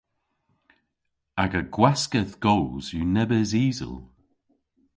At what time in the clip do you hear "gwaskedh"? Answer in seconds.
1.75-2.35